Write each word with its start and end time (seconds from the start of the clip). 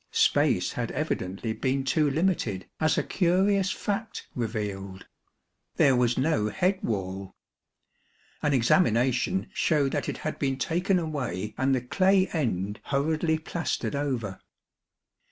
Space 0.09 0.71
had 0.71 0.89
evidently 0.93 1.53
been 1.53 1.83
too 1.83 2.09
limited, 2.09 2.67
as 2.79 2.97
a 2.97 3.03
curious 3.03 3.69
fact 3.69 4.27
revealed. 4.33 5.05
There 5.75 5.95
was 5.95 6.17
no 6.17 6.49
head 6.49 6.81
wall, 6.81 7.35
an 8.41 8.51
examination 8.51 9.51
showed 9.53 9.91
that 9.91 10.09
it 10.09 10.17
had 10.17 10.39
been 10.39 10.57
taken 10.57 10.97
away 10.97 11.53
and 11.55 11.75
the 11.75 11.81
clay 11.81 12.25
end 12.29 12.79
hurriedly 12.85 13.37
plastered 13.37 13.95
over. 13.95 14.39